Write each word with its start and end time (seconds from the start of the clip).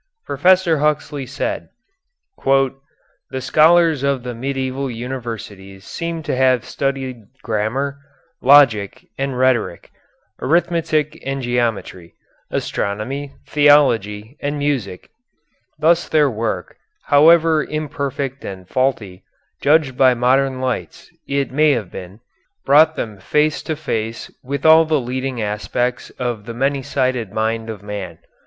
Professor 0.25 0.79
Huxley 0.79 1.27
said: 1.27 1.69
The 2.43 3.39
scholars 3.39 4.01
of 4.01 4.23
the 4.23 4.33
medieval 4.33 4.89
universities 4.89 5.85
seem 5.85 6.23
to 6.23 6.35
have 6.35 6.65
studied 6.65 7.25
grammar, 7.43 7.99
logic, 8.41 9.05
and 9.19 9.37
rhetoric; 9.37 9.91
arithmetic 10.41 11.21
and 11.23 11.39
geometry; 11.43 12.15
astronomy, 12.49 13.35
theology, 13.47 14.37
and 14.41 14.57
music. 14.57 15.07
Thus 15.77 16.09
their 16.09 16.31
work, 16.31 16.77
however 17.05 17.63
imperfect 17.63 18.43
and 18.43 18.67
faulty, 18.67 19.23
judged 19.61 19.97
by 19.97 20.15
modern 20.15 20.59
lights, 20.61 21.11
it 21.27 21.51
may 21.51 21.73
have 21.73 21.91
been, 21.91 22.21
brought 22.65 22.95
them 22.95 23.19
face 23.19 23.61
to 23.61 23.75
face 23.75 24.31
with 24.43 24.65
all 24.65 24.83
the 24.85 24.99
leading 24.99 25.43
aspects 25.43 26.09
of 26.17 26.45
the 26.47 26.55
many 26.55 26.81
sided 26.81 27.31
mind 27.31 27.69
of 27.69 27.83
man. 27.83 28.17